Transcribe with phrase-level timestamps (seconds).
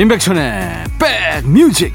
[0.00, 1.94] 임백천의 백뮤직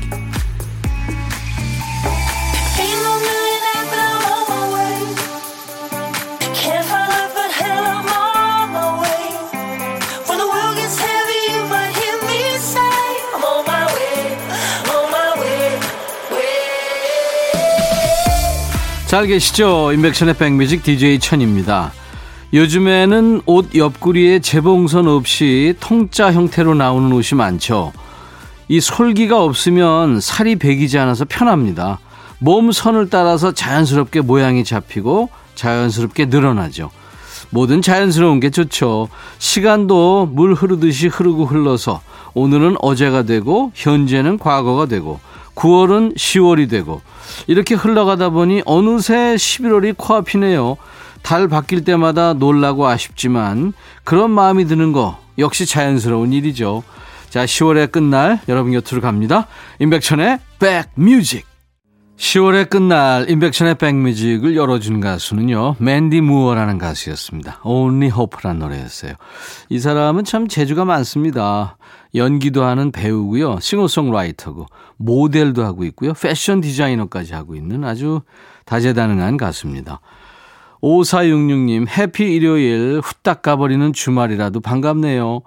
[19.07, 19.93] 잘 계시죠?
[19.93, 21.91] 임백천의 백뮤직 DJ 천입니다.
[22.53, 27.91] 요즘에는 옷 옆구리에 재봉선 없이 통짜 형태로 나오는 옷이 많죠.
[28.67, 31.99] 이 솔기가 없으면 살이 배기지 않아서 편합니다.
[32.39, 36.91] 몸 선을 따라서 자연스럽게 모양이 잡히고 자연스럽게 늘어나죠.
[37.49, 39.09] 뭐든 자연스러운 게 좋죠.
[39.37, 42.01] 시간도 물 흐르듯이 흐르고 흘러서
[42.33, 45.19] 오늘은 어제가 되고 현재는 과거가 되고
[45.55, 47.01] 9월은 10월이 되고
[47.47, 50.77] 이렇게 흘러가다 보니 어느새 11월이 코앞이네요.
[51.25, 53.73] 달 바뀔 때마다 놀라고 아쉽지만
[54.03, 56.83] 그런 마음이 드는 거 역시 자연스러운 일이죠.
[57.31, 59.47] 자, 10월의 끝날 여러분 곁으로 갑니다.
[59.79, 61.47] 임백천의 백뮤직.
[62.17, 65.77] 10월의 끝날 임백천의 백뮤직을 열어준 가수는요.
[65.79, 67.59] 맨디 무어라는 가수였습니다.
[67.63, 69.13] Only Hope라는 노래였어요.
[69.69, 71.77] 이 사람은 참 재주가 많습니다.
[72.13, 73.59] 연기도 하는 배우고요.
[73.61, 74.67] 싱어송라이터고
[74.97, 76.13] 모델도 하고 있고요.
[76.13, 78.21] 패션 디자이너까지 하고 있는 아주
[78.65, 80.01] 다재다능한 가수입니다.
[80.81, 85.41] 5466님, 해피 일요일 후딱 가버리는 주말이라도 반갑네요.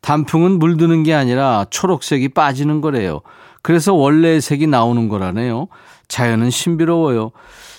[0.00, 3.20] 단풍은 물드는 게 아니라 초록색이 빠지는 거래요.
[3.62, 5.68] 그래서 원래의 색이 나오는 거라네요.
[6.08, 7.30] 자연은 신비로워요.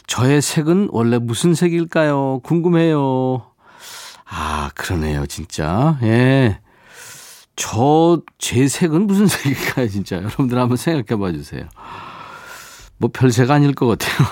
[0.08, 2.40] 저의 색은 원래 무슨 색일까요?
[2.44, 3.46] 궁금해요.
[4.26, 5.98] 아, 그러네요, 진짜.
[6.04, 6.60] 예.
[7.56, 10.16] 저, 제 색은 무슨 색일까요, 진짜.
[10.18, 11.66] 여러분들 한번 생각해 봐 주세요.
[12.98, 14.28] 뭐 별색 아닐 것 같아요.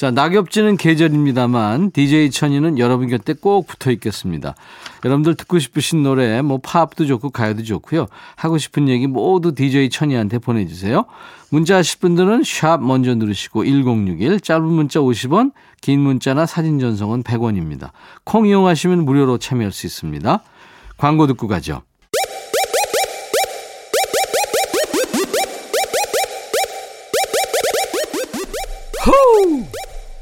[0.00, 4.54] 자, 낙엽지는 계절입니다만 DJ 천이는 여러분 곁에 꼭 붙어 있겠습니다.
[5.04, 8.06] 여러분들 듣고 싶으신 노래 뭐 팝도 좋고 가요도 좋고요.
[8.34, 11.04] 하고 싶은 얘기 모두 DJ 천이한테 보내 주세요.
[11.50, 15.52] 문자 하실 분들은 샵 먼저 누르시고 1061 짧은 문자 50원
[15.82, 17.90] 긴 문자나 사진 전송은 100원입니다.
[18.24, 20.42] 콩 이용하시면 무료로 참여할 수 있습니다.
[20.96, 21.82] 광고 듣고 가죠.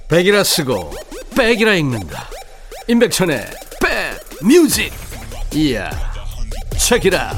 [0.08, 0.90] 백이라 쓰고
[1.36, 2.28] 백이라 읽는다.
[2.88, 3.44] 임백천의
[4.40, 4.90] 백뮤직.
[5.54, 5.90] 이야
[6.78, 7.34] 책이라.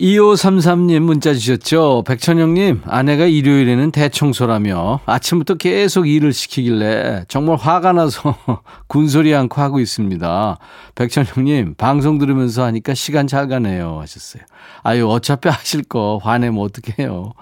[0.00, 2.02] 2533님 문자 주셨죠?
[2.06, 8.36] 백천영님 아내가 일요일에는 대청소라며 아침부터 계속 일을 시키길래 정말 화가 나서
[8.88, 10.58] 군소리 않고 하고 있습니다.
[10.96, 14.42] 백천영님 방송 들으면서 하니까 시간 잘 가네요 하셨어요.
[14.82, 17.32] 아유 어차피 하실 거 화내면 어떡해요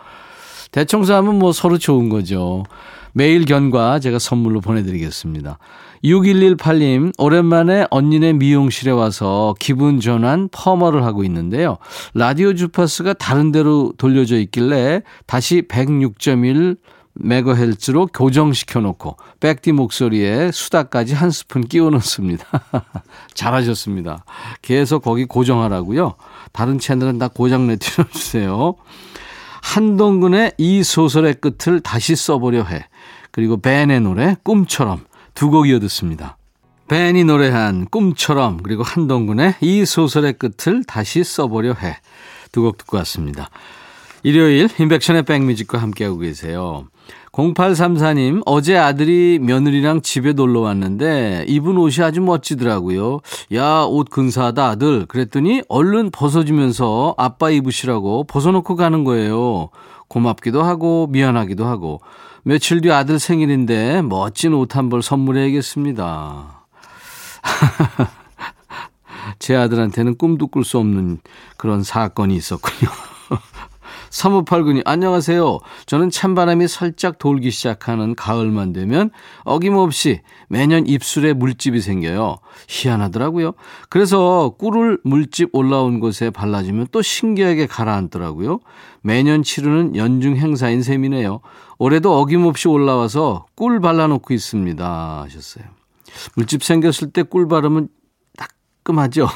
[0.73, 2.65] 대청소하면 뭐 서로 좋은 거죠.
[3.13, 5.59] 매일 견과 제가 선물로 보내드리겠습니다.
[6.05, 11.77] 6118님, 오랜만에 언니네 미용실에 와서 기분 전환 퍼머를 하고 있는데요.
[12.15, 16.79] 라디오 주파수가 다른 데로 돌려져 있길래 다시 106.1
[17.15, 22.47] 메가헬츠로 교정시켜 놓고 백디 목소리에 수다까지 한 스푼 끼워 넣습니다.
[23.35, 24.25] 잘하셨습니다.
[24.63, 26.15] 계속 거기 고정하라고요.
[26.53, 28.77] 다른 채널은 다 고장 내트려 주세요.
[29.75, 32.87] 한동근의 이 소설의 끝을 다시 써보려 해.
[33.31, 35.05] 그리고 벤의 노래 꿈처럼
[35.35, 36.37] 두 곡 이어듣습니다.
[36.89, 41.99] 벤이 노래한 꿈처럼 그리고 한동근의 이 소설의 끝을 다시 써보려 해.
[42.51, 43.49] 두 곡 듣고 왔습니다.
[44.25, 46.89] 일요일 인백션의 백뮤직과 함께하고 계세요.
[47.33, 53.21] 0834님, 어제 아들이 며느리랑 집에 놀러 왔는데 입은 옷이 아주 멋지더라고요.
[53.55, 55.07] 야, 옷 근사하다, 아들.
[55.07, 59.69] 그랬더니 얼른 벗어주면서 아빠 입으시라고 벗어놓고 가는 거예요.
[60.09, 62.01] 고맙기도 하고 미안하기도 하고.
[62.43, 66.65] 며칠 뒤 아들 생일인데 멋진 옷 한 벌 선물해야겠습니다.
[69.39, 71.19] 제 아들한테는 꿈도 꿀 수 없는
[71.57, 72.91] 그런 사건이 있었군요.
[74.11, 75.61] 3589님, 안녕하세요.
[75.87, 79.11] 저는 찬바람이 살짝 돌기 시작하는 가을만 되면
[79.45, 82.39] 어김없이 매년 입술에 물집이 생겨요.
[82.69, 83.53] 희한하더라고요.
[83.89, 88.61] 그래서 꿀을 물집 올라온 곳에 발라주면 또 신기하게 가라앉더라고요.
[89.03, 91.41] 매년 치르는 연중 행사인 셈이네요.
[91.79, 95.23] 올해도 어김없이 올라와서 꿀 발라놓고 있습니다.
[95.23, 95.65] 하셨어요.
[96.35, 97.89] 물집 생겼을 때 꿀 바르면
[98.37, 99.29] 따끔하죠?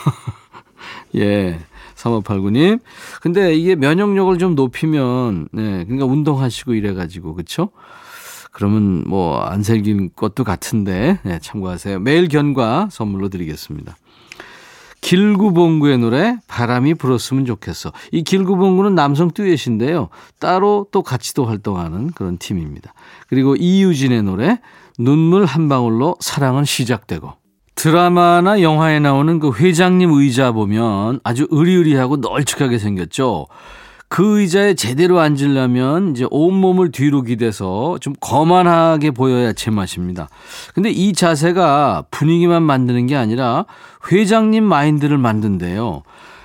[1.17, 1.61] 예.
[2.05, 2.81] 3589님.
[3.21, 7.71] 근데 이게 면역력을 좀 높이면, 네, 그러니까 운동하시고 이래가지고, 그쵸?
[8.53, 12.01] 그러면 뭐, 안 생긴 것도 같은데, 네, 참고하세요.
[12.01, 13.97] 매일 견과 선물로 드리겠습니다.
[15.01, 17.93] 길구봉구의 노래, 바람이 불었으면 좋겠어.
[18.11, 20.09] 이 길구봉구는 남성 듀엣인데요.
[20.39, 22.95] 따로 또 같이도 활동하는 그런 팀입니다.
[23.29, 24.61] 그리고 이유진의 노래,
[24.99, 27.44] 눈물 한 방울로 사랑은 시작되고.
[27.85, 33.47] 드라마나 영화에 나오는 그 회장님 의자 보면 아주 으리으리하고 널찍하게 생겼죠.
[34.09, 40.31] 그 의자에 제대로 앉으려면 이제 온몸을 뒤로 기대서 좀 거만하게 보여야 제맛입니다.
[40.73, 43.67] 근데 이 자세가 분위기만 만드는 게 아니라
[44.11, 46.05] 회장님 마인드를 만든대요.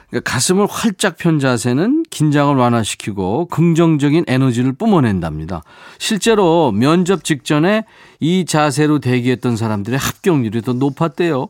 [0.09, 5.61] 그러니까 가슴을 활짝 편 자세는 긴장을 완화시키고 긍정적인 에너지를 뿜어낸답니다.
[6.00, 7.85] 실제로 면접 직전에
[8.19, 11.47] 이 자세로 대기했던 사람들의 합격률이 더 높았대요.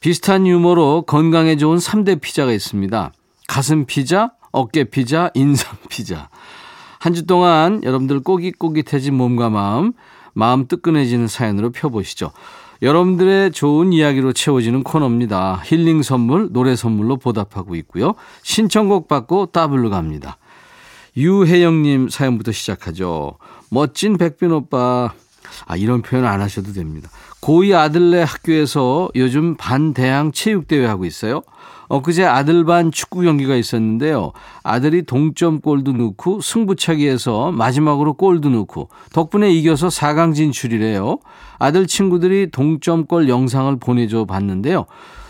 [0.00, 3.12] 비슷한 유머로 건강에 좋은 3대 피자가 있습니다.
[3.48, 6.28] 가슴 피자, 어깨 피자, 인상 피자.
[6.98, 9.92] 한 주 동안 여러분들 꼬깃꼬깃해진 몸과 마음,
[10.34, 12.32] 마음 뜨끈해지는 사연으로 펴보시죠.
[12.82, 15.62] 여러분들의 좋은 이야기로 채워지는 코너입니다.
[15.64, 18.14] 힐링 선물, 노래 선물로 보답하고 있고요.
[18.42, 20.36] 신청곡 받고 따블로 갑니다.
[21.16, 23.38] 유혜영님 사연부터 시작하죠.
[23.70, 25.12] 멋진 백빈 오빠.
[25.66, 27.08] 아, 이런 표현 안 하셔도 됩니다.
[27.42, 31.42] 고2 아들네 학교에서 요즘 반대항 체육대회 하고 있어요.
[31.88, 34.32] 엊그제 아들 반 축구 경기가 있었는데요.
[34.62, 41.18] 아들이 동점골도 넣고 승부차기에서 마지막으로 골도 넣고 덕분에 이겨서 4강 진출이래요.
[41.58, 44.86] 아들 친구들이 동점골 영상을 보내줘 봤는데요.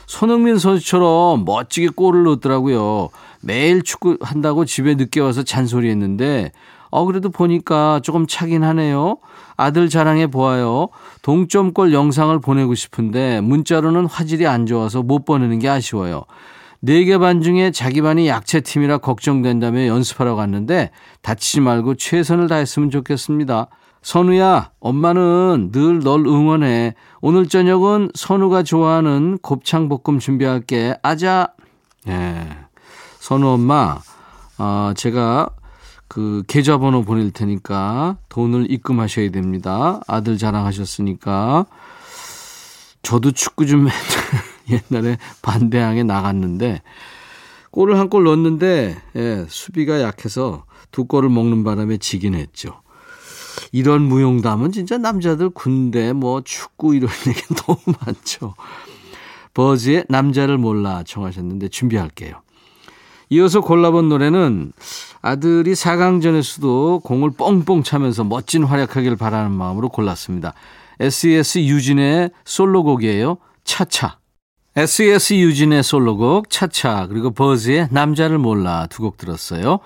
[0.06, 3.08] 손흥민 선수처럼 멋지게 골을 넣었더라고요.
[3.40, 6.52] 매일 축구 한다고 집에 늦게 와서 잔소리했는데
[6.92, 9.16] 어 그래도 보니까 조금 차긴 하네요.
[9.56, 10.88] 아들 자랑해 보아요.
[11.22, 16.24] 동점골 영상을 보내고 싶은데 문자로는 화질이 안 좋아서 못 보내는 게 아쉬워요.
[16.84, 20.90] 4개 반 중에 자기 반이 약체팀이라 걱정된다며 연습하러 갔는데
[21.22, 23.68] 다치지 말고 최선을 다했으면 좋겠습니다.
[24.02, 26.94] 선우야, 엄마는 늘 널 응원해.
[27.20, 30.96] 오늘 저녁은 선우가 좋아하는 곱창볶음 준비할게.
[31.02, 31.52] 아자.
[32.08, 32.48] 예.
[33.20, 34.00] 선우 엄마,
[34.58, 35.48] 어, 제가
[36.12, 40.02] 그 계좌번호 보낼 테니까 돈을 입금하셔야 됩니다.
[40.06, 41.64] 아들 자랑하셨으니까.
[43.00, 43.88] 저도 축구 좀
[44.68, 46.82] 옛날에 반대항에 나갔는데
[47.70, 52.82] 골을 한 골 넣었는데 예, 수비가 약해서 두 골을 먹는 바람에 지긴 했죠.
[53.72, 58.54] 이런 무용담은 진짜 남자들 군대 뭐 축구 이런 얘기 너무 많죠.
[59.54, 62.42] 버즈의 남자를 몰라 청하셨는데 준비할게요.
[63.32, 64.72] 이어서 골라본 노래는
[65.22, 70.52] 아들이 4강전에서도 공을 뻥뻥 차면서 멋진 활약하길 바라는 마음으로 골랐습니다.
[71.00, 73.38] SES 유진의 솔로곡이에요.
[73.64, 74.18] 차차.
[74.76, 79.78] SES 유진의 솔로곡 차차 그리고 버즈의 남자를 몰라 두 곡 들었어요.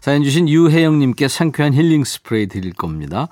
[0.00, 3.26] 사연 주신 유혜영님께 상쾌한 힐링 스프레이 드릴 겁니다.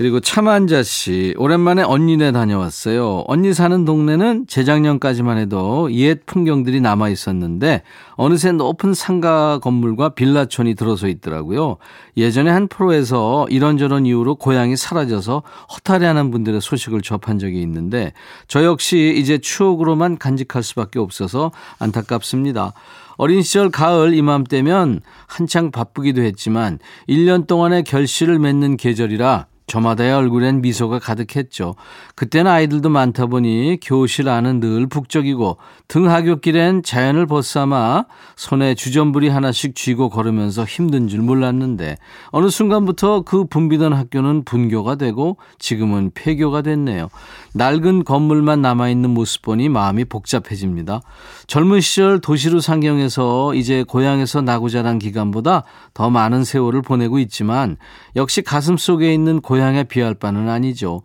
[0.00, 3.24] 그리고 차만자 씨, 오랜만에 언니네 다녀왔어요.
[3.26, 7.82] 언니 사는 동네는 재작년까지만 해도 옛 풍경들이 남아 있었는데
[8.12, 11.76] 어느새 높은 상가 건물과 빌라촌이 들어서 있더라고요.
[12.16, 15.42] 예전에 한 프로에서 이런저런 이유로 고향이 사라져서
[15.74, 18.14] 허탈해하는 분들의 소식을 접한 적이 있는데
[18.48, 22.72] 저 역시 이제 추억으로만 간직할 수밖에 없어서 안타깝습니다.
[23.18, 30.98] 어린 시절 가을 이맘때면 한창 바쁘기도 했지만 1년 동안의 결실을 맺는 계절이라 저마다의 얼굴엔 미소가
[30.98, 31.76] 가득했죠.
[32.16, 39.76] 그때는 아이들도 많다 보니 교실 안은 늘 북적이고 등 하굣길엔 자연을 벗삼아 손에 주전부리 하나씩
[39.76, 41.98] 쥐고 걸으면서 힘든 줄 몰랐는데
[42.30, 47.08] 어느 순간부터 그 붐비던 학교는 분교가 되고 지금은 폐교가 됐네요.
[47.54, 51.00] 낡은 건물만 남아있는 모습 보니 마음이 복잡해집니다.
[51.46, 55.62] 젊은 시절 도시로 상경해서 이제 고향에서 나고 자란 기간보다
[55.94, 57.76] 더 많은 세월을 보내고 있지만
[58.16, 61.02] 역시 가슴 속에 있는 고향 에 비할 바는 아니죠.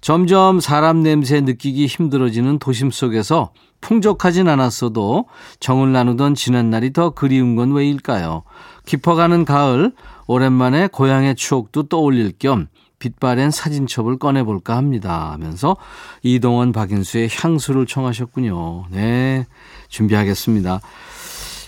[0.00, 3.50] 점점 사람 냄새 느끼기 힘들어지는 도심 속에서
[3.80, 5.26] 풍족하진 않았어도
[5.60, 8.42] 정을 나누던 지난 날이 더 그리운 건 왜일까요?
[8.86, 9.92] 깊어가는 가을,
[10.26, 15.30] 오랜만에 고향의 추억도 떠올릴 겸 빛바랜 사진첩을 꺼내볼까 합니다.
[15.32, 15.76] 하면서
[16.22, 18.86] 이동원 박인수의 향수를 청하셨군요.
[18.90, 19.46] 네,
[19.88, 20.80] 준비하겠습니다.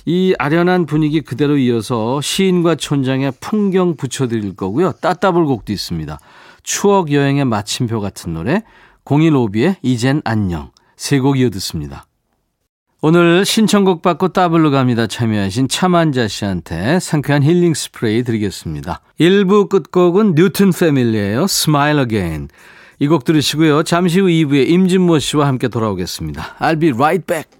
[0.06, 4.92] 이 아련한 분위기 그대로 이어서 시인과 촌장의 풍경 붙여드릴 거고요.
[4.92, 6.18] 따따블 곡도 있습니다.
[6.62, 8.62] 추억 여행의 마침표 같은 노래,
[9.04, 10.70] 015B의 이젠 안녕.
[10.96, 12.06] 세 곡 이어 듣습니다.
[13.02, 15.06] 오늘 신청곡 받고 따블로 갑니다.
[15.06, 19.00] 참여하신 차만자 씨한테 상쾌한 힐링 스프레이 드리겠습니다.
[19.18, 21.44] 1부 끝곡은 뉴튼 패밀리예요.
[21.44, 22.48] Smile Again.
[22.98, 23.84] 이 곡 들으시고요.
[23.84, 26.56] 잠시 후 2부에 임진모 씨와 함께 돌아오겠습니다.
[26.58, 27.59] I'll be right back.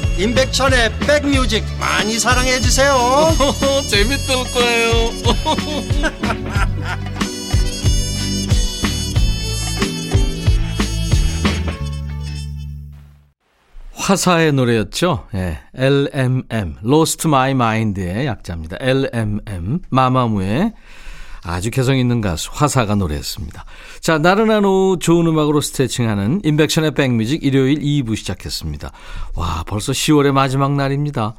[0.21, 2.93] 임백천의 백뮤직 많이 사랑해 주세요
[3.89, 4.91] 재밌을 거예요.
[13.95, 15.27] 화사의 노래였죠.
[15.35, 18.77] 예, LMM, Lost My Mind의 약자입니다.
[18.79, 20.73] LMM, 마마무의
[21.43, 23.65] 아주 개성 있는 가수 화사가 노래했습니다.
[23.99, 28.91] 자, 나른한 오후 좋은 음악으로 스트레칭하는 인백션의 백뮤직 일요일 2부 시작했습니다.
[29.35, 31.35] 와, 벌써 10월의 마지막 날입니다.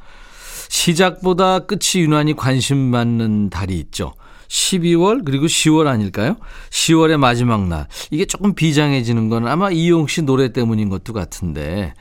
[0.69, 4.13] 시작보다 끝이 유난히 관심 받는 달이 있죠.
[4.47, 6.35] 12월 그리고 10월 아닐까요?
[6.69, 7.87] 10월의 마지막 날.
[8.11, 11.93] 이게 조금 비장해지는 건 아마 이용 씨 노래 때문인 것도 같은데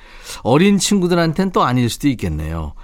[0.43, 2.75] 어린 친구들한테는 또 아닐 수도 있겠네요.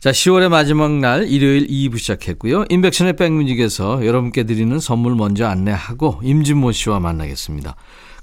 [0.00, 2.66] 자, 10월의 마지막 날 일요일 2부 시작했고요.
[2.68, 7.74] 인백션의 백뮤직에서 여러분께 드리는 선물 먼저 안내하고 임진모 씨와 만나겠습니다.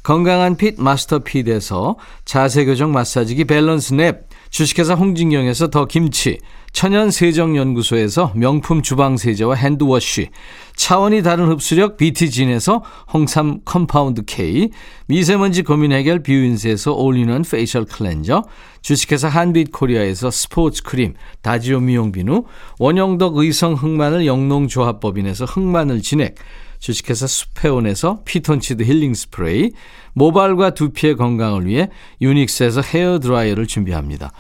[0.01, 6.39] 건강한 핏 마스터 핏에서 자세교정 마사지기 밸런스 냅, 주식회사 홍진경에서 더 김치,
[6.75, 10.27] 천연 세정연구소에서 명품 주방 세제와 hand wash,
[10.75, 14.72] 차원이 다른 흡수력 BT진에서 홍삼 compound K,
[15.08, 18.44] 미세먼지 고민 해결 뷰인스에서 올리는 facial cleanser,
[18.82, 22.44] 주식회사 한빛 코리아에서 스포츠 크림, 다지오 미용 비누,
[22.77, 26.36] 원형덕 의성 흑마늘 영농조합법인에서 흑마늘 진액,
[26.79, 29.72] 주식회사 수페온에서 피톤치드 힐링 스프레이,
[30.12, 31.89] 모발과 두피의 건강을 위해
[32.20, 34.34] 유닉스에서 헤어 드라이어를 준비합니다.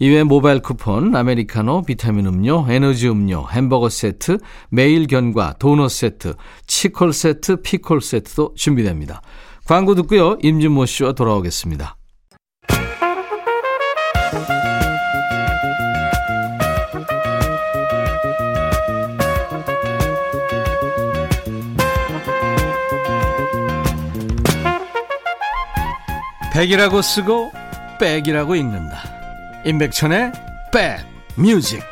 [0.00, 4.38] 이외 모바일 쿠폰, 아메리카노, 비타민 음료, 에너지 음료, 햄버거 세트,
[4.70, 6.34] 매일 견과, 도넛 세트,
[6.66, 9.22] 치콜 세트, 피콜 세트도 준비됩니다.
[9.64, 10.38] 광고 듣고요.
[10.40, 11.96] 임진모 씨와 돌아오겠습니다.
[26.54, 27.52] 백이라고 쓰고
[28.00, 29.17] 백이라고 읽는다.
[29.68, 30.32] 임백천의
[30.72, 31.04] 백
[31.36, 31.82] 뮤직.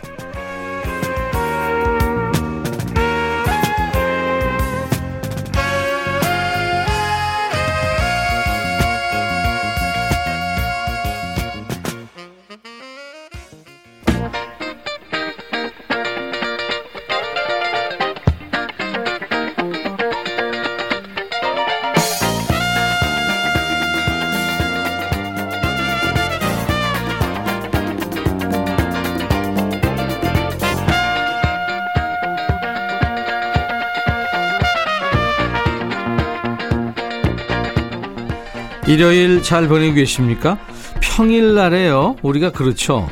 [38.97, 40.57] 일요일 잘 보내고 계십니까?
[41.03, 42.17] 평일날에요.
[42.23, 43.07] 우리가 그렇죠.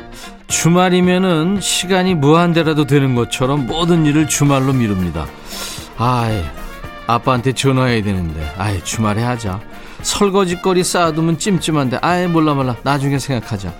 [0.47, 5.27] 주말이면은 시간이 무한대라도 되는 것처럼 모든 일을 주말로 미룹니다.
[5.99, 6.41] 아이,
[7.05, 9.59] 아빠한테 전화해야 되는데, 아이, 주말에 하자.
[10.01, 12.75] 설거지거리 쌓아두면 찜찜한데, 아이, 몰라, 몰라.
[12.81, 13.71] 나중에 생각하자.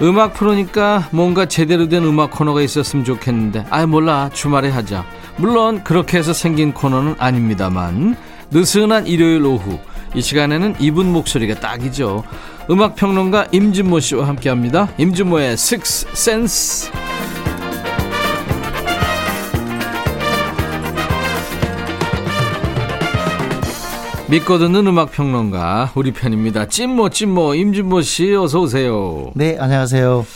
[0.00, 4.30] 음악 프로니까 뭔가 제대로 된 음악 코너가 있었으면 좋겠는데, 아이, 몰라.
[4.32, 5.04] 주말에 하자.
[5.36, 8.16] 물론, 그렇게 해서 생긴 코너는 아닙니다만,
[8.50, 9.78] 느슨한 일요일 오후,
[10.14, 12.24] 이 시간에는 이분 목소리가 딱이죠.
[12.70, 14.88] 음악평론가 임진모 씨와 함께 합니다.
[14.98, 16.90] 임진모의 Six Sense.
[24.28, 26.66] 믿고 듣는 음악 평론가 우리 편입니다.
[26.66, 29.30] 찐모 찐모 임진모 씨 어서 오세요.
[29.36, 30.26] 네, 안녕하세요.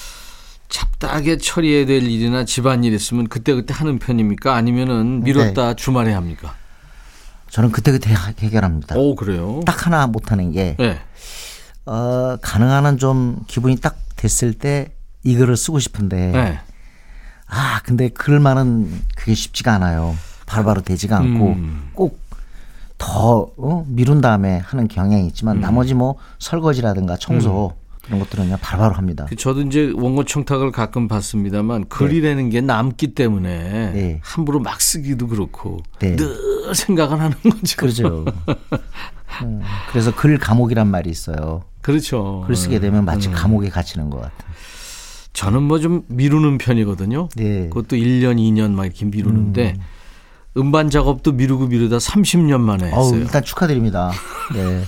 [0.68, 4.54] 잡다하게 처리해야 될 일이나 집안일 있으면 그때 그때 하는 편입니까?
[4.54, 6.54] 아니면은 미뤘다 주말에 합니까?
[7.50, 8.96] 저는 그때그때 해결합니다.
[8.96, 9.60] 오 그래요?
[9.66, 10.98] 딱 하나 못하는 게 네.
[11.86, 14.92] 어, 가능한 한 좀 기분이 딱 됐을 때
[15.22, 16.58] 이 글을 쓰고 싶은데 네.
[17.46, 20.16] 아 근데 글만은 그게 쉽지가 않아요.
[20.46, 21.90] 바로바로 되지가 않고 음.
[21.92, 23.84] 꼭더 어?
[23.86, 25.60] 미룬 다음에 하는 경향이 있지만 음.
[25.60, 27.74] 나머지 뭐 설거지라든가 청소
[28.10, 29.24] 이런 것들은 그냥 바로바로 합니다.
[29.28, 34.20] 그 저도 이제 원고 청탁을 가끔 받습니다만 글이라는 게 남기 때문에 네.
[34.24, 36.16] 함부로 막 쓰기도 그렇고 네.
[36.16, 37.76] 늘 생각을 하는 거죠.
[37.76, 38.24] 그렇죠.
[39.44, 39.62] 음,
[39.92, 41.62] 그래서 글 감옥이란 말이 있어요.
[41.82, 42.42] 그렇죠.
[42.48, 43.32] 글 쓰게 되면 마치 음.
[43.32, 44.50] 감옥에 갇히는 것 같아요.
[45.32, 47.28] 저는 뭐 좀 미루는 편이거든요.
[47.36, 47.68] 네.
[47.68, 49.74] 그것도 1년, 2년 막 이렇게 미루는데
[50.56, 50.72] 음.
[50.72, 53.20] 반 작업도 미루고 미루다 30년 만에 어우, 했어요.
[53.20, 54.10] 일단 축하드립니다.
[54.52, 54.82] 네.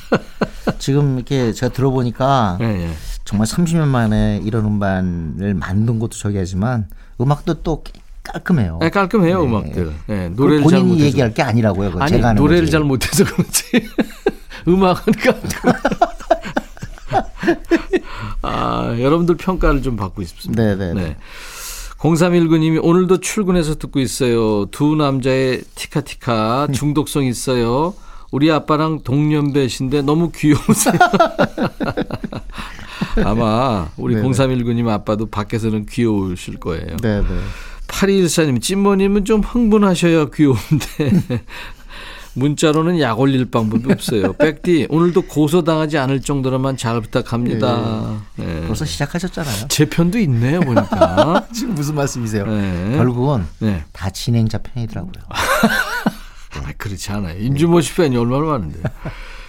[0.82, 2.90] 지금 이렇게 제가 들어보니까 예, 예.
[3.24, 6.88] 정말 30년 만에 이런 음반을 만든 것도 저기 하지만
[7.20, 7.84] 음악도 또
[8.24, 8.80] 깔끔해요.
[8.82, 9.48] 아, 깔끔해요 네.
[9.48, 9.92] 음악들.
[10.08, 11.00] 예, 그건 노래를 잘 본인이.
[11.02, 11.92] 얘기할 게 아니라고요.
[12.00, 12.68] 아니 노래를.
[12.68, 13.64] 잘 못해서 그렇지.
[14.66, 15.72] 음악은 깔끔.
[18.42, 20.64] 아 여러분들 평가를 좀 받고 싶습니다.
[20.64, 20.94] 네네.
[20.94, 21.16] 네.
[21.98, 24.66] 0319님이 오늘도 출근해서 듣고 있어요.
[24.72, 27.94] 두 남자의 티카티카 중독성 있어요.
[28.32, 30.94] 우리 아빠랑 동년배신데 너무 귀여우세요.
[33.24, 34.26] 아마 우리 네네.
[34.26, 36.96] 0319님 아빠도 밖에서는 귀여우실 거예요.
[37.02, 37.26] 네, 네.
[37.88, 41.44] 8214님, 찐모님은 좀 흥분하셔야 귀여운데.
[42.34, 44.32] 문자로는 약 올릴 방법이 없어요.
[44.32, 48.22] 백디, 오늘도 고소당하지 않을 정도로만 잘 부탁합니다.
[48.36, 48.66] 네.
[48.66, 49.68] 벌써 시작하셨잖아요.
[49.68, 51.46] 제 편도 있네요, 보니까.
[51.52, 52.46] 지금 무슨 말씀이세요?
[52.46, 52.96] 네.
[52.96, 53.84] 결국은 네.
[53.92, 55.12] 다 진행자 편이더라고요.
[56.72, 57.38] 아, 그렇지 않아요.
[57.38, 58.80] 임준모 씨 팬이 얼마나 많은데.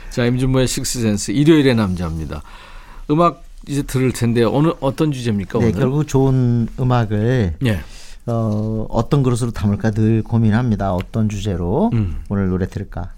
[0.10, 2.42] 자, 임준모의 식스센스 일요일의 남자입니다.
[3.10, 5.80] 음악 이제 들을 텐데 어느 어떤 주제입니까 네, 오늘?
[5.80, 7.80] 결국 좋은 음악을 예.
[8.26, 10.94] 어, 어떤 그릇으로 담을까 늘 고민합니다.
[10.94, 12.22] 어떤 주제로 음.
[12.30, 13.12] 오늘 노래 들을까.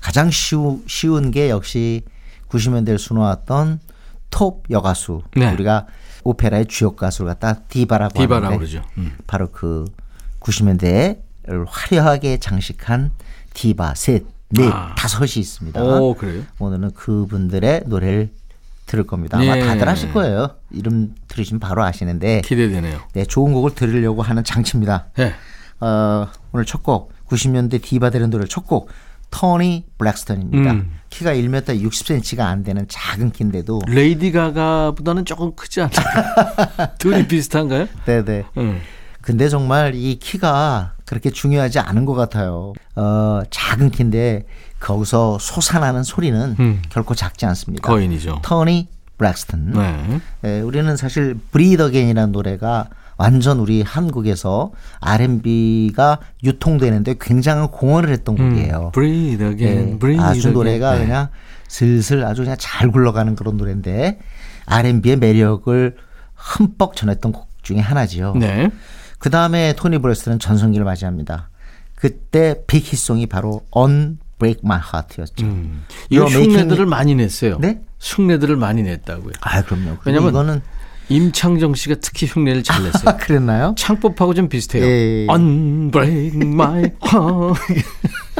[0.00, 2.02] 가장 쉬우, 쉬운 게 역시
[2.48, 3.80] 90년대를 수놓았던
[4.30, 5.22] 톱 여가수.
[5.36, 5.52] 네.
[5.52, 5.86] 우리가
[6.24, 8.82] 오페라의 주역 가수를 갖다 디바라고 디바라고 하는데 그러죠.
[8.98, 9.12] 음.
[9.26, 9.84] 바로 그
[10.40, 11.29] 90년대를
[11.68, 13.10] 화려하게 장식한
[13.54, 14.94] 디바 셋, 넷, 아.
[14.96, 15.82] 다섯이 있습니다.
[15.82, 16.42] 오, 그래요?
[16.58, 18.30] 오늘은 그분들의 노래를
[18.86, 19.38] 들을 겁니다.
[19.38, 19.60] 아마 예.
[19.60, 20.56] 다들 아실 거예요.
[20.70, 22.98] 이름 들으시면 바로 아시는데 기대되네요.
[23.12, 25.06] 네, 좋은 곡을 들으려고 하는 장치입니다.
[25.20, 25.34] 예.
[25.80, 28.90] 어, 오늘 첫 곡, 90년대 디바들의 노래 첫 곡,
[29.30, 30.72] 토니 브랙스턴입니다.
[30.72, 30.92] 음.
[31.08, 36.94] 키가 1m 60cm가 안 되는 작은 키인데도 레이디 가가보다는 조금 크지 않나요?
[36.98, 37.86] 둘이 비슷한가요?
[38.06, 38.44] 네네.
[38.58, 38.80] 음.
[39.22, 42.72] 근데 정말 이 키가 그렇게 중요하지 않은 것 같아요.
[42.94, 44.46] 어, 작은 키인데
[44.78, 46.82] 거기서 솟아나는 소리는 음.
[46.88, 47.88] 결코 작지 않습니다.
[47.88, 48.38] 거인이죠.
[48.44, 48.86] 토니
[49.18, 49.72] 브랙스턴.
[49.72, 50.20] 네.
[50.44, 58.92] 예, 우리는 사실 Breathe Again이라는 노래가 완전 우리 한국에서 R&B가 유통되는데 굉장한 공헌을 했던 곡이에요.
[58.94, 60.52] Breathe again, 예, 아주.
[60.52, 61.06] 노래가 네.
[61.06, 61.26] 그냥
[61.66, 64.20] 슬슬 아주 그냥 잘 굴러가는 그런 노래인데
[64.66, 65.96] R&B의 매력을
[66.36, 68.34] 흠뻑 전했던 곡 중에 하나지요.
[68.36, 68.70] 네.
[69.20, 71.50] 그 다음에 토니 브레스는 전성기를 맞이합니다.
[71.94, 75.44] 그때 빅 히송이 바로 Unbreak My Heart였죠.
[75.44, 75.84] 음.
[76.08, 77.58] 이거 흉내들을 많이 냈어요.
[77.60, 77.82] 네?
[78.00, 79.34] 흉내들을 많이 냈다고요.
[79.42, 79.98] 아 그럼요.
[80.06, 80.62] 왜냐면 이거는
[81.10, 83.02] 임창정 씨가 특히 흉내를 잘 냈어요.
[83.04, 83.74] 아, 그랬나요?
[83.76, 84.84] 창법하고 좀 비슷해요.
[84.84, 85.26] 예, 예, 예.
[85.30, 87.60] Unbreak my heart.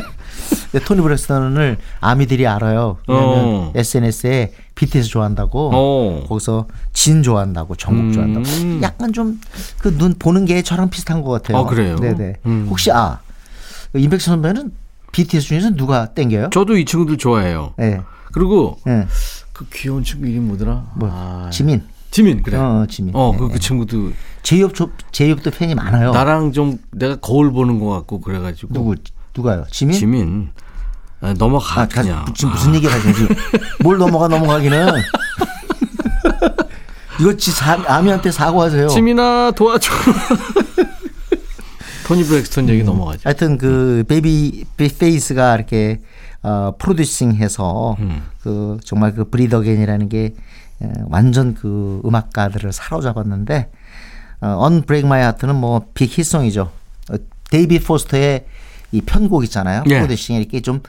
[0.70, 2.98] 근데 토니 브렉스턴을 아미들이 알아요.
[3.08, 3.72] 왜냐면 어.
[3.74, 6.24] SNS에 BTS 좋아한다고 어.
[6.28, 8.12] 거기서 진 좋아한다고 정국 음.
[8.12, 9.40] 좋아한다고 약간 좀
[9.80, 11.58] 그 눈 보는 게 저랑 비슷한 것 같아요.
[11.58, 11.96] 어, 그래요?
[11.96, 12.34] 네네.
[12.46, 12.66] 음.
[12.70, 13.20] 혹시 아
[13.94, 14.72] 임백천 선배는
[15.12, 16.50] BTS 중에서 누가 땡겨요?
[16.50, 17.74] 저도 이 친구들 좋아해요.
[17.76, 18.00] 네.
[18.32, 19.06] 그리고 네.
[19.52, 20.92] 그 귀여운 친구 이름 뭐더라?
[20.94, 21.82] 뭐 아, 지민.
[22.12, 22.56] 지민 그래.
[22.58, 23.14] 어, 지민.
[23.14, 23.52] 어, 네, 그, 네.
[23.54, 26.12] 그 친구도 제이홉 조- 제이홉도 팬이 많아요.
[26.12, 28.94] 나랑 좀 내가 거울 보는 것 같고 그래가지고 누구
[29.36, 29.64] 누가요?
[29.70, 29.98] 지민?
[29.98, 30.50] 지민
[31.20, 32.24] 아, 넘어가 아, 가, 그냥.
[32.34, 33.28] 지금 무슨 얘기를 하시는지
[33.82, 34.88] 뭘 넘어가 넘어가기는
[37.20, 38.88] 이거 지 사, 아미한테 사과하세요.
[38.88, 39.92] 지민아 도와줘.
[42.06, 43.20] 토니 브랙스턴 얘기 넘어가죠.
[43.24, 46.00] 하여튼 그 베이비 페이스가 이렇게
[46.42, 48.22] 어 프로듀싱해서 음.
[48.42, 50.34] 그 정말 그 Breathe Again이라는 게
[50.82, 53.70] 에, 완전 그 음악가들을 사로잡았는데
[54.40, 56.70] 어 Unbreak My Heart는 뭐 빅 히트송이죠.
[57.10, 57.14] 어,
[57.50, 58.46] 데이비드 포스터의
[58.92, 59.82] 이 편곡 있잖아요.
[59.88, 59.96] 예.
[59.96, 60.80] 프로듀싱이 이렇게 좀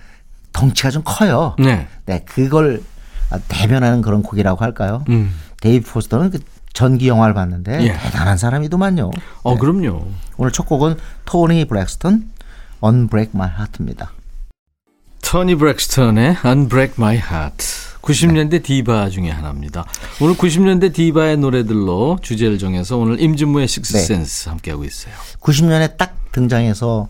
[0.53, 1.55] 덩치가 좀 커요.
[1.59, 1.87] 네.
[2.05, 2.81] 네, 그걸
[3.29, 5.03] 아, 대변하는 그런 곡이라고 할까요?
[5.09, 5.33] 음.
[5.61, 6.39] 데이비드 포스터는 그
[6.73, 7.93] 전기 영화를 봤는데 예.
[7.93, 9.11] 대단한 사람이더만요.
[9.43, 10.07] 어 그럼요.
[10.37, 12.29] 오늘 첫 곡은 토니 브랙스턴
[12.83, 14.11] Unbreak My Heart입니다.
[15.21, 17.91] 토니 브랙스턴의 Unbreak My Heart.
[18.01, 19.85] 90년대 디바 중에 하나입니다.
[20.19, 25.13] 오늘 90년대 디바의 노래들로 주제를 정해서 오늘 임진모의 식스센스 함께하고 있어요.
[25.39, 27.07] 90년에 딱 등장해서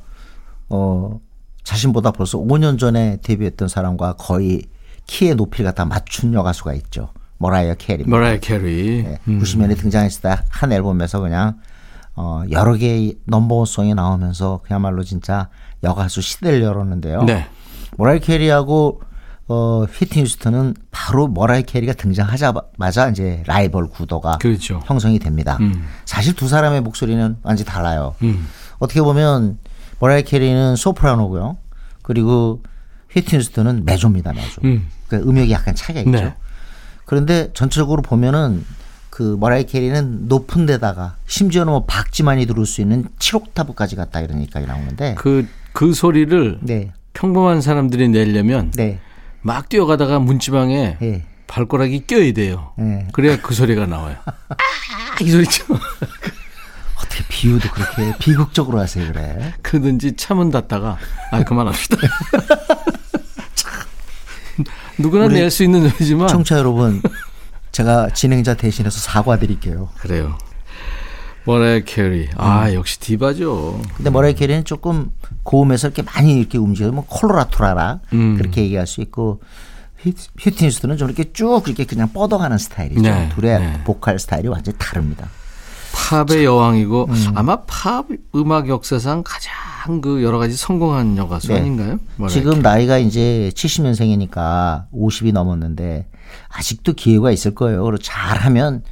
[0.71, 1.19] 어
[1.63, 4.63] 자신보다 벌써 5년 전에 데뷔했던 사람과 거의
[5.07, 7.09] 키의 높이를 갖다 맞춘 여가수가 있죠.
[7.37, 8.03] 머라이어 캐리.
[8.05, 9.03] 머라이 캐리.
[9.03, 11.59] 네, 90년에 등장했을 때 한 앨범에서 그냥
[12.15, 15.49] 어 여러 개의 number one song이 나오면서 그야말로 진짜
[15.83, 17.23] 여가수 시대를 열었는데요.
[17.23, 17.47] 네.
[17.97, 19.01] 머라이 캐리하고
[19.47, 24.81] 어 휘트니 휴스턴은 바로 머라이 캐리가 등장하자마자 이제 라이벌 구도가 그렇죠.
[24.85, 25.57] 형성이 됩니다.
[25.61, 25.83] 음.
[26.05, 28.15] 사실 두 사람의 목소리는 완전히 달라요.
[28.23, 28.47] 음.
[28.79, 29.57] 어떻게 보면
[30.01, 31.57] 모라이 캐리는 소프라노고요.
[32.01, 32.61] 그리고
[33.11, 34.61] 휘트니 휴스턴은 메조입니다, 메조.
[34.63, 34.87] 음.
[35.07, 36.11] 그 음역이 약간 차이가 있죠.
[36.11, 36.33] 네.
[37.05, 38.65] 그런데 전체적으로 보면은
[39.11, 45.15] 그 머라이 캐리는 높은 데다가 심지어는 뭐 박지만이 들을 수 있는 7옥타브까지 갔다 이러니까 나오는데
[45.19, 46.93] 그, 그 소리를 네.
[47.13, 48.99] 평범한 사람들이 내려면 네.
[49.41, 51.23] 막 뛰어가다가 문지방에 예.
[51.45, 52.71] 발가락이 껴야 돼요.
[52.79, 53.07] 예.
[53.11, 54.15] 그래야 그 소리가 나와요.
[54.25, 54.55] 아,
[55.21, 55.65] 이 소리죠.
[57.41, 59.53] 비유도 그렇게 비극적으로 하세요, 그래.
[59.63, 60.97] 그든지 참은 닫다가
[61.31, 61.97] 아 그만합시다.
[63.55, 63.71] 참,
[64.99, 67.01] 누구나 낼 수 있는 소리지만 청취자 여러분,
[67.71, 69.89] 제가 진행자 대신해서 사과드릴게요.
[69.99, 70.37] 그래요.
[71.45, 72.29] 머라이 캐리.
[72.35, 73.81] 아, 역시 디바죠.
[73.97, 75.09] 근데 머라이 캐리는 조금
[75.41, 76.91] 고음에서 이렇게 많이 이렇게 움직여요.
[76.91, 78.37] 뭐 콜로라투라라 음.
[78.37, 79.41] 그렇게 얘기할 수 있고
[80.03, 83.01] 휘- 휘트니 휴스턴은 좀 이렇게 쭉 이렇게 그냥 뻗어가는 스타일이죠.
[83.01, 83.81] 네, 둘의 네.
[83.83, 85.27] 보컬 스타일이 완전히 다릅니다.
[85.93, 87.25] 팝의 여왕이고 음.
[87.35, 91.57] 아마 팝 음악 역사상 가장 그 여러 가지 성공한 여가수 네.
[91.57, 91.99] 아닌가요?
[92.17, 96.07] 머라이 지금 나이가 이제 70년생이니까 50이 넘었는데
[96.49, 97.83] 아직도 기회가 있을 거예요.
[97.83, 98.83] 그리고 잘하면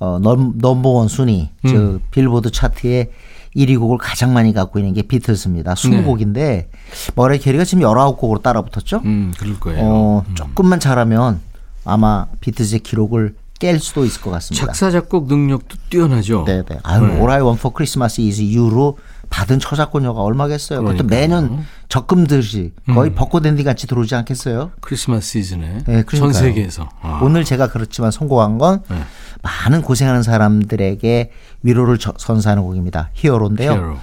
[0.00, 1.68] 어 넘, 넘버원 순위 음.
[1.68, 3.10] 저 빌보드 차트에
[3.56, 5.74] 1위 곡을 가장 많이 갖고 있는 게 비틀스입니다.
[5.74, 6.66] 20곡인데
[7.14, 9.02] 머라이 캐리가 지금 19곡으로 따라붙었죠.
[9.04, 9.80] 음, 그럴 거예요.
[9.82, 11.40] 어, 조금만 잘하면
[11.84, 14.66] 아마 비틀즈의 기록을 깰 수도 있을 것 같습니다.
[14.66, 16.44] 작사 작곡 능력도 뛰어나죠.
[16.46, 16.78] 네, 네.
[16.82, 18.98] 아유, All I Want for Christmas is You로
[19.30, 20.80] 받은 저작권료가 얼마겠어요.
[20.82, 21.04] 그것도.
[21.04, 21.06] 음.
[21.06, 24.72] 매년 적금 들지 거의 벚꽃 앤디 같이 들어오지 않겠어요?
[24.80, 26.32] 크리스마스 시즌에 네, 전 그러니까요.
[26.32, 26.88] 세계에서.
[27.00, 27.20] 아.
[27.22, 28.96] 오늘 제가 그렇지만 선곡한 건 네.
[29.42, 31.30] 많은 고생하는 사람들에게
[31.62, 33.10] 위로를 저- 선사하는 곡입니다.
[33.14, 33.72] 히어로인데요.
[33.72, 33.96] 히어로.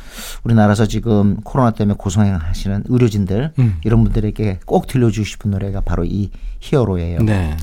[0.43, 3.77] 우리나라에서 지금 코로나 때문에 고생하시는 의료진들 음.
[3.83, 7.21] 이런 분들에게 꼭 들려주고 싶은 노래가 바로 이 히어로예요.
[7.23, 7.55] 네.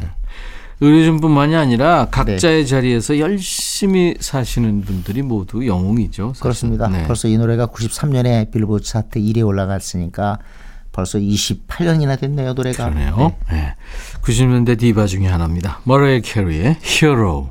[0.80, 2.10] 의료진뿐만이 아니라 네.
[2.10, 6.28] 각자의 자리에서 열심히 사시는 분들이 모두 영웅이죠.
[6.28, 6.42] 사실.
[6.42, 6.88] 그렇습니다.
[6.88, 7.06] 네.
[7.06, 10.38] 벌써 이 노래가 93년에 빌보드 차트 1위에 올라갔으니까
[10.92, 12.90] 벌써 28년이나 됐네요, 노래가.
[12.90, 13.34] 그러네요.
[13.50, 13.74] 네.
[14.22, 15.80] 90년대 디바 중에 하나입니다.
[15.84, 17.50] 머레이 캐리의 히어로.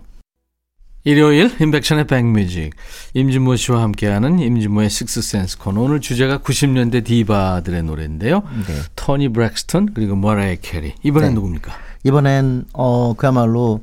[1.03, 2.75] 일요일 인백션의 백뮤직
[3.13, 8.43] 임진모 씨와 함께하는 임진모의 식스센스 코너 오늘 주제가 90년대 디바들의 노래인데요.
[8.67, 8.73] 네.
[8.97, 11.35] 토니 브랙스턴 그리고 머라이 캐리 이번엔 네.
[11.35, 11.71] 누굽니까?
[12.03, 13.81] 이번엔 어 그야말로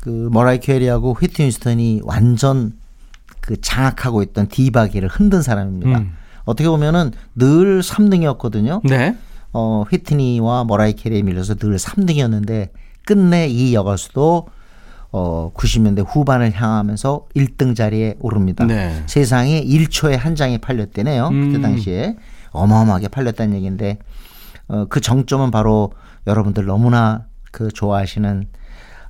[0.00, 2.72] 그 머라이 캐리하고 휘트니 휴스턴이 완전
[3.40, 5.98] 그 장악하고 있던 디바계를 흔든 사람입니다.
[5.98, 6.12] 음.
[6.44, 8.80] 어떻게 보면은 늘 3등이었거든요.
[8.84, 9.16] 네.
[9.52, 12.70] 어 휘트니와 머라이 캐리에 밀려서 늘 3등이었는데
[13.04, 14.48] 끝내 이 여가수도
[15.10, 18.64] 어 90년대 후반을 향하면서 1등 자리에 오릅니다.
[18.64, 19.02] 네.
[19.06, 21.28] 세상에 1초에 한 장이 팔렸대네요.
[21.28, 21.62] 그때 음.
[21.62, 22.16] 당시에
[22.52, 23.98] 어마어마하게 팔렸다는 얘기인데
[24.68, 25.92] 어, 그 정점은 바로
[26.26, 28.48] 여러분들 너무나 그 좋아하시는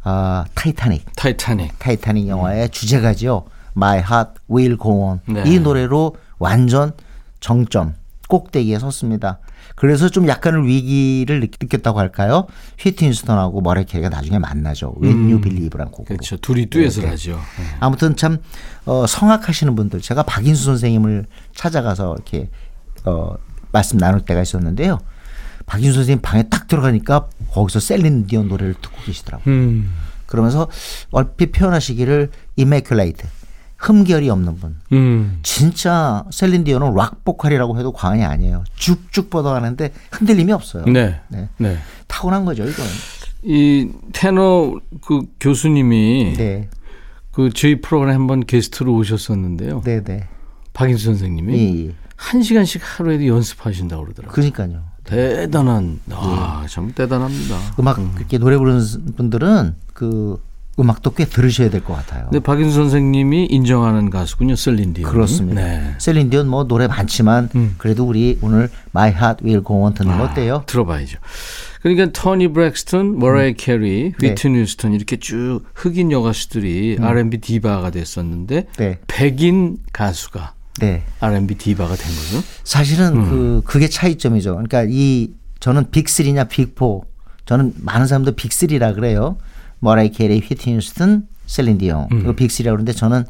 [0.04, 1.78] 아 타이타닉 타이타닉.
[1.78, 3.46] 타이타닉 영화의 주제가죠.
[3.76, 5.20] My Heart Will Go On.
[5.26, 5.44] 네.
[5.46, 6.92] 이 노래로 완전
[7.40, 7.94] 정점
[8.28, 9.38] 꼭대기에 섰습니다.
[9.76, 12.46] 그래서 좀 약간의 위기를 느- 느꼈다고 할까요?
[12.78, 14.94] 휘트니 휴스턴하고 머라이 캐리가 나중에 만나죠.
[15.00, 16.04] When You Believe란 곡으로.
[16.04, 16.36] 그렇죠.
[16.36, 17.10] 둘이 듀엣을 네, 네.
[17.10, 17.32] 하죠.
[17.32, 17.64] 네.
[17.80, 18.38] 아무튼 참
[18.84, 22.50] 어, 성악하시는 분들 제가 박인수 선생님을 찾아가서 이렇게
[23.04, 23.34] 어,
[23.70, 24.98] 말씀 나눌 때가 있었는데요.
[25.72, 29.54] 박인수 선생님 방에 딱 들어가니까 거기서 셀린 디온 노래를 듣고 계시더라고요.
[29.54, 29.90] 음.
[30.26, 30.68] 그러면서
[31.12, 33.26] 얼핏 표현하시기를 immaculate
[33.78, 34.76] 흠결이 없는 분.
[34.92, 35.38] 음.
[35.42, 38.64] 진짜 셀린 디온은 락 보컬이라고 해도 과언이 아니에요.
[38.74, 40.84] 쭉쭉 뻗어가는데 흔들림이 없어요.
[40.84, 41.18] 네.
[41.28, 41.48] 네.
[41.56, 41.78] 네.
[42.06, 42.90] 타고난 거죠, 이거는.
[43.42, 46.68] 이 테너 그 교수님이 네.
[47.30, 49.80] 그 저희 프로그램 한번 게스트로 오셨었는데요.
[49.86, 50.28] 네, 네.
[50.74, 51.94] 박인수 선생님이 예, 예.
[52.16, 54.34] 한 시간씩 하루에도 연습하신다고 그러더라고요.
[54.34, 54.91] 그러니까요.
[55.04, 57.58] 대단한, 아, 참 대단합니다.
[57.78, 58.80] 음악 그렇게 노래 부르는
[59.16, 60.40] 분들은 그
[60.78, 62.24] 음악도 꽤 들으셔야 될 것 같아요.
[62.30, 65.10] 근데 박인수 선생님이 인정하는 가수군요, 셀린 디온.
[65.10, 65.60] 그렇습니다.
[65.62, 65.94] 네.
[65.98, 67.74] 셀린 디온 뭐 노래 많지만 음.
[67.76, 70.62] 그래도 우리 오늘 My Heart Will Go On 듣는 거 어때요?
[70.66, 71.18] 들어봐야죠.
[71.82, 74.28] 그러니까 토니 브랙스턴, 머라이 캐리, 네.
[74.28, 78.98] 휘트니 휴스턴 이렇게 쭉 흑인 여가수들이 R&B 디바가 됐었는데 네.
[79.08, 81.04] 백인 가수가 네.
[81.20, 82.42] R&B 디바가 된 거죠.
[82.64, 83.30] 사실은 음.
[83.30, 84.52] 그 그게 차이점이죠.
[84.52, 85.30] 그러니까 이
[85.60, 87.02] 저는 빅3냐 빅4
[87.44, 89.36] 저는 많은 사람들 빅3라 그래요.
[89.80, 92.08] 머라이 캐리, 휘트니 휴스턴, 셀린 디온.
[92.12, 92.20] 음.
[92.20, 93.24] 이거 빅3라고 그러는데 저는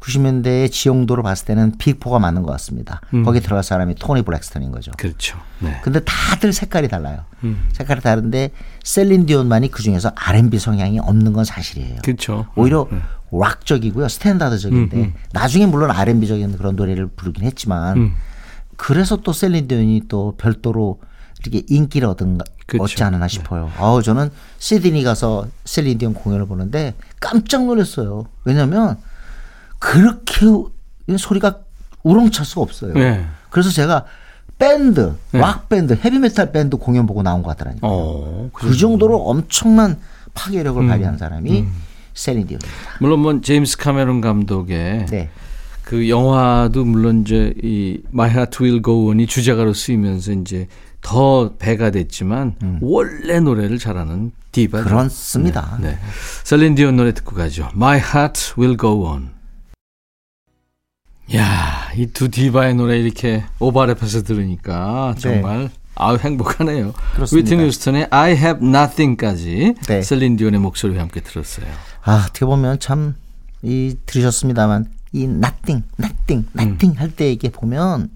[0.00, 3.00] 90년대의 지형도를 봤을 때는 빅4가 맞는 것 같습니다.
[3.14, 3.24] 음.
[3.24, 4.90] 거기 들어갈 사람이 토니 브랙스턴인 거죠.
[4.96, 5.38] 그렇죠.
[5.60, 5.78] 네.
[5.82, 7.24] 근데 다들 색깔이 달라요.
[7.44, 7.68] 음.
[7.72, 8.50] 색깔이 다른데
[8.82, 11.98] 셀린 디온만이 그 중에서 R&B 성향이 없는 건 사실이에요.
[12.02, 12.46] 그렇죠.
[12.56, 15.14] 오히려 음, 락적이고요, 스탠다드적인데 음, 음.
[15.32, 18.12] 나중에 물론 R&B적인 그런 노래를 부르긴 했지만 음.
[18.76, 21.00] 그래서 또 셀린 디온이 또 별도로
[21.40, 22.82] 이렇게 인기를 얻은 그쵸.
[22.82, 23.70] 얻지 않았나 싶어요.
[23.78, 28.26] 아우 저는 시드니 가서 셀린 디온 공연을 보는데 깜짝 놀랐어요.
[28.44, 28.98] 왜냐하면
[29.78, 30.46] 그렇게
[31.16, 31.60] 소리가
[32.02, 32.94] 우렁찰 수가 없어요.
[32.94, 33.26] 네.
[33.50, 34.04] 그래서 제가
[34.58, 35.38] 밴드, 네.
[35.38, 37.86] 락 밴드, 헤비메탈 밴드 공연 보고 나온 것 같더라니까.
[37.86, 39.98] 어, 그 정도로 엄청난
[40.34, 40.88] 파괴력을 음.
[40.88, 41.66] 발휘한 사람이
[42.18, 42.68] 셀린 디온입니다.
[43.00, 45.30] 물론 뭐 제임스 카메론 감독의 네.
[45.82, 50.66] 그 영화도 물론 이제 이 My Heart Will Go On이 주제가로 쓰이면서 이제
[51.00, 54.84] 더 배가 됐지만 원래 노래를 잘하는 디바 음.
[54.84, 55.78] 그렇습니다.
[55.80, 55.96] 네.
[56.44, 57.68] 셀린 디온 노래 듣고 가죠.
[57.74, 59.30] My Heart Will Go On.
[61.36, 66.86] 야, 이 두 디바의 노래 이렇게 오버랩해서 들으니까 정말 아우 행복하네요.
[66.86, 66.92] 네.
[67.14, 67.50] 그렇습니다.
[67.50, 70.02] 휘트니 휴스턴의 I Have Nothing까지 네.
[70.02, 71.66] 셀린 디온의 목소리와 함께 들었어요.
[72.04, 73.16] 아, 어떻게 보면 참,
[73.62, 78.10] 이, 들으셨습니다만, 이 nothing, nothing, nothing 할때 이게 보면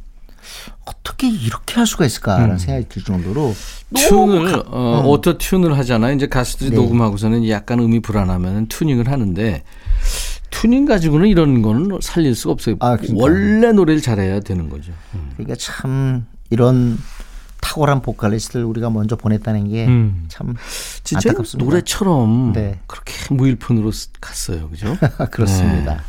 [0.84, 3.54] 어떻게 이렇게 할 수가 있을까라는 생각이 들 정도로
[3.94, 6.14] tune을 어, auto tune을 하잖아요.
[6.14, 6.76] 이제 가수들이 네.
[6.76, 9.62] 녹음하고서는 약간 음이 불안하면 튜닝을 하는데
[10.50, 12.76] 튜닝 가지고는 이런 거는 살릴 수가 없어요.
[12.80, 13.22] 아, 그러니까요.
[13.22, 14.92] 원래 노래를 잘해야 되는 거죠.
[15.14, 15.30] 음.
[15.36, 16.98] 그러니까 참 이런
[17.72, 20.26] 탁월한 보컬리스트를 우리가 먼저 보냈다는 게 음.
[20.28, 20.54] 참
[21.02, 21.64] 진짜 안타깝습니다.
[21.64, 22.80] 노래처럼 네.
[22.86, 24.68] 그렇게 무일푼으로 쓰- 갔어요.
[24.68, 24.96] 그죠?
[25.32, 26.02] 그렇습니다.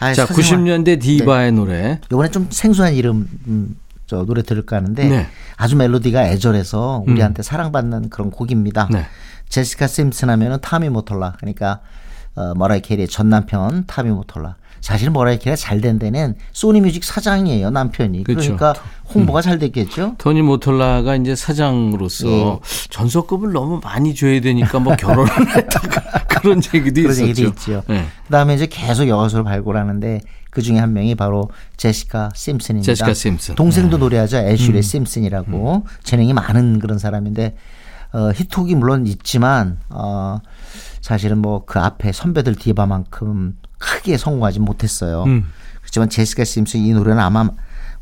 [0.00, 2.00] 아, 자, 90년대 디바의 노래.
[2.10, 3.76] 이번에 좀 생소한 이름 음,
[4.06, 5.26] 저 노래 들을까 하는데 네.
[5.56, 8.88] 아주 멜로디가 애절해서 우리한테 사랑받는 그런 곡입니다.
[8.90, 9.06] 네.
[9.48, 11.80] 제시카 심슨 하면은 타미 모톨라 그러니까
[12.34, 14.56] 어, 머라이 캐리의 전 남편 타미 모톨라.
[14.86, 18.22] 사실 머라이 캐리가 잘된 데는 소니 뮤직 사장이에요 남편이.
[18.22, 18.54] 그렇죠.
[18.56, 18.80] 그러니까
[19.12, 20.14] 홍보가 잘 됐겠죠.
[20.18, 22.60] 토니 모톨라가 이제 사장으로서 예.
[22.90, 27.22] 전속금을 너무 많이 줘야 되니까 뭐 결혼을 했다가 그런 얘기도 그런 있었죠.
[27.24, 27.82] 얘기도 있죠.
[27.88, 28.06] 네.
[28.26, 30.20] 그다음에 이제 계속 여가수를 발굴하는데
[30.50, 32.86] 그 중에 한 명이 바로 제시카 심슨입니다.
[32.86, 33.54] 제시카 심슨.
[33.54, 33.56] 네.
[33.56, 34.36] 동생도 노래하죠.
[34.36, 37.56] 애슐리 심슨이라고 재능이 많은 그런 사람인데
[38.12, 40.38] 어, 히트곡이 물론 있지만 어,
[41.00, 45.24] 사실은 뭐 그 앞에 선배들 디바만큼 크게 성공하지 못했어요.
[45.24, 45.46] 음.
[45.80, 47.48] 그렇지만 제시카 심슨 이 노래는 아마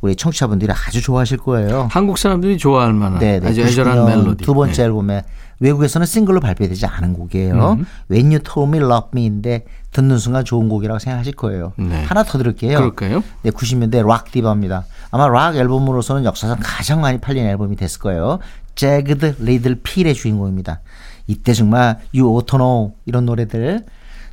[0.01, 1.89] 우리 청취자분들이 아주 좋아하실 거예요.
[1.91, 3.49] 한국 사람들이 좋아할 만한 네, 네.
[3.49, 4.45] 아주 애절한 99년 멜로디.
[4.45, 4.83] 두 번째 네.
[4.85, 5.23] 앨범에
[5.61, 7.73] 외국에서는 싱글로 발표되지 않은 곡이에요.
[7.79, 7.87] 음.
[8.11, 11.73] When You Told Me Love Me인데 듣는 순간 좋은 곡이라고 생각하실 거예요.
[11.77, 12.05] 네.
[12.05, 12.77] 하나 더 들을게요.
[12.77, 13.23] 그럴까요?
[13.43, 14.85] 네, 90년대 락 디바입니다.
[15.11, 18.41] 아마 락 앨범으로서는 역사상 가장 많이 팔린 앨범이 됐을 거예요.
[18.75, 20.81] Jagged Little Pill의 주인공입니다.
[21.29, 23.85] 이때 정말 You Oughta Know 이런 노래들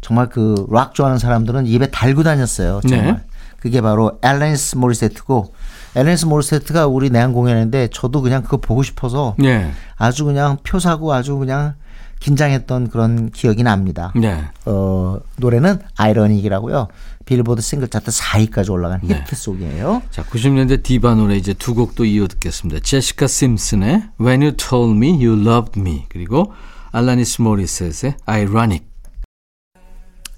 [0.02, 2.82] 정말 그 락 좋아하는 사람들은 입에 달고 다녔어요.
[2.88, 3.06] 정말.
[3.06, 3.22] 네.
[3.60, 5.54] 그게 바로 앨런스 모리세트고
[5.96, 9.72] 앨런스 모리세트가 우리 내한 공연했는데 저도 그냥 그거 보고 싶어서 네.
[9.98, 11.76] 아주 그냥 표 사고 아주 그냥
[12.22, 14.12] 긴장했던 그런 기억이 납니다.
[14.16, 14.44] 네.
[14.66, 16.88] 어, 노래는 Ironic이라고요.
[17.26, 19.16] 빌보드 싱글 차트 4위까지 올라간 네.
[19.22, 20.02] 히트송이에요.
[20.12, 22.80] 자, 90년대 디바 노래 이제 두 곡도 이어 듣겠습니다.
[22.84, 26.52] 제시카 심슨의 When You Told Me You Loved Me 그리고
[26.92, 28.91] 알라니스 모리셋의 Ironic.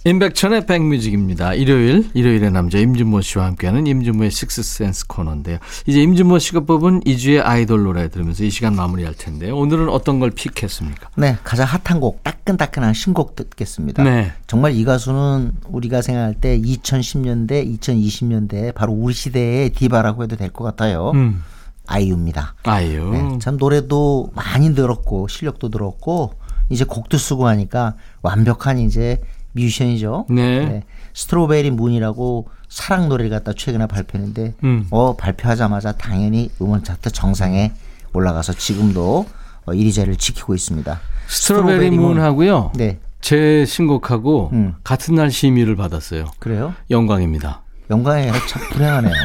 [0.05, 1.53] 임백천의 백뮤직입니다.
[1.53, 5.59] 일요일, 일요일의 남자 임준모 씨와 함께하는 임준모의 식스센스 코너인데요.
[5.85, 9.55] 이제 임준모 씨가 뽑은 이주의 아이돌 노래 들으면서 이 시간 마무리할 텐데요.
[9.57, 11.09] 오늘은 어떤 걸 픽했습니까?
[11.15, 14.03] 네, 가장 핫한 곡, 따끈따끈한 신곡 듣겠습니다.
[14.03, 14.33] 네.
[14.45, 20.65] 정말 이 가수는 우리가 생각할 때 2010년대, 2020년대 바로 우리 시대의 디바라고 해도 될 것
[20.65, 21.11] 같아요.
[21.15, 21.41] 음.
[21.87, 22.55] 아이유입니다.
[22.63, 23.09] 아이유.
[23.11, 26.33] 네, 참 노래도 많이 늘었고 실력도 늘었고
[26.69, 29.21] 이제 곡도 쓰고 하니까 완벽한 이제
[29.53, 30.25] 뮤지션이죠.
[30.29, 30.83] 네.
[31.13, 34.87] 스트로베리 문이라고 사랑 노래를 갖다 최근에 발표했는데 음.
[34.89, 37.71] 어 발표하자마자 당연히 음원 차트 정상에
[38.13, 39.25] 올라가서 지금도
[39.65, 40.99] 어, 1위 자리를 지키고 있습니다.
[41.27, 42.71] 스트로베리 문하고요.
[42.75, 42.99] 네.
[43.21, 44.75] 제 신곡하고 음.
[44.83, 46.25] 같은 날 심의를 받았어요.
[46.39, 46.73] 그래요?
[46.89, 47.61] 영광입니다.
[47.89, 48.33] 영광이에요.
[48.49, 49.13] 참 불행하네요.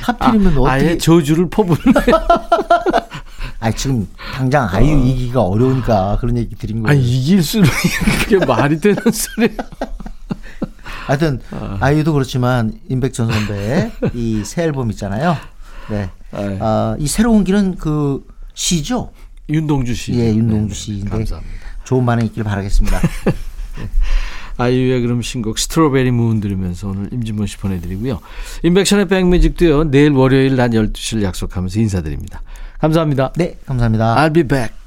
[0.00, 1.92] 하필이면 어떻게 아예 저주를 퍼붓네.
[3.64, 6.98] 아 지금 당장 아이유 이기가 어려우니까 그런 얘기 드린 거예요.
[6.98, 7.66] 아니 이길 수는
[8.28, 9.48] 그게 말이 되는 소리.
[11.06, 11.40] 하여튼
[11.80, 15.36] 아이유도 그렇지만 임백천 선배의 이 새 앨범 있잖아요.
[15.88, 16.10] 네.
[16.32, 16.58] 아이.
[16.60, 19.12] 아, 이 새로운 길은 그 시죠.
[19.48, 20.12] 윤동주 씨.
[20.14, 21.54] 예, 윤동주 네, 씨인데 감사합니다.
[21.84, 23.00] 좋은 반응 있길 바라겠습니다.
[24.56, 28.20] 아이유의 그럼 신곡 스트로베리 문 들으면서 오늘 임진모 씨 보내드리고요.
[28.62, 29.84] 인백션의 백뮤직도요.
[29.90, 32.42] 내일 월요일 낮 12시를 약속하면서 인사드립니다.
[32.84, 33.32] 감사합니다.
[33.36, 34.14] 네, 감사합니다.
[34.16, 34.83] I'll be back.